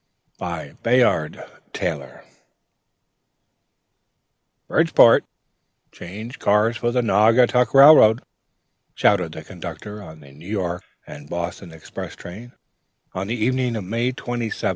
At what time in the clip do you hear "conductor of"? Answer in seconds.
9.43-10.19